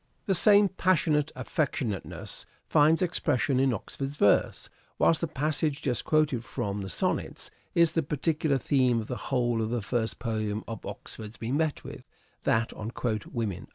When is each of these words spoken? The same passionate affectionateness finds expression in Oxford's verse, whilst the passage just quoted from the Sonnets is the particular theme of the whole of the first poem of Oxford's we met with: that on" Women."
The 0.25 0.33
same 0.33 0.67
passionate 0.67 1.31
affectionateness 1.35 2.45
finds 2.65 3.03
expression 3.03 3.59
in 3.59 3.71
Oxford's 3.71 4.15
verse, 4.15 4.67
whilst 4.97 5.21
the 5.21 5.27
passage 5.27 5.79
just 5.83 6.05
quoted 6.05 6.43
from 6.43 6.81
the 6.81 6.89
Sonnets 6.89 7.51
is 7.75 7.91
the 7.91 8.01
particular 8.01 8.57
theme 8.57 8.99
of 9.01 9.05
the 9.05 9.15
whole 9.29 9.61
of 9.61 9.69
the 9.69 9.83
first 9.83 10.17
poem 10.17 10.63
of 10.67 10.83
Oxford's 10.87 11.39
we 11.39 11.51
met 11.51 11.83
with: 11.83 12.07
that 12.45 12.73
on" 12.73 12.91
Women." 13.31 13.67